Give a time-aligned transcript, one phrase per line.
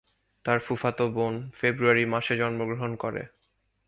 [0.45, 3.21] তার ফুফাতো বোন ফেব্রুয়ারি মাসে জন্মগ্রহণ করে।